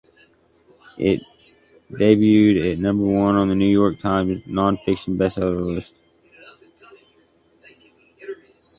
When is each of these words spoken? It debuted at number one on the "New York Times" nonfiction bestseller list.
It 0.97 1.21
debuted 1.91 2.71
at 2.73 2.79
number 2.79 3.03
one 3.05 3.35
on 3.35 3.49
the 3.49 3.53
"New 3.55 3.69
York 3.69 3.99
Times" 3.99 4.41
nonfiction 4.47 5.09
bestseller 5.15 5.63
list. 5.63 5.93